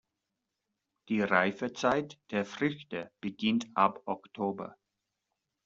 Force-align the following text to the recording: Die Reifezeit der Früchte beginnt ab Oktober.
Die 1.09 1.21
Reifezeit 1.21 2.17
der 2.31 2.43
Früchte 2.43 3.11
beginnt 3.21 3.67
ab 3.77 4.01
Oktober. 4.05 4.75